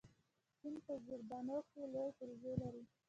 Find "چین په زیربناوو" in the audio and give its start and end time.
0.59-1.67